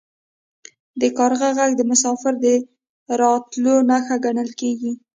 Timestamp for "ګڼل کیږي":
4.25-4.91